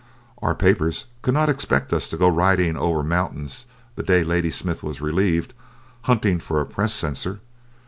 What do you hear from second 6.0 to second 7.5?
hunting for a press censor.